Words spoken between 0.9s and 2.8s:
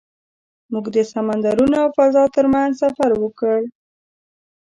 د سمندرونو او فضا تر منځ